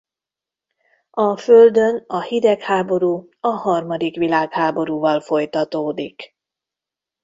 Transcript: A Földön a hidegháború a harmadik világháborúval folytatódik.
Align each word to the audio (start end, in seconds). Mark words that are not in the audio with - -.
A 1.09 1.37
Földön 1.37 2.03
a 2.07 2.21
hidegháború 2.21 3.29
a 3.39 3.47
harmadik 3.49 4.15
világháborúval 4.15 5.21
folytatódik. 5.21 6.35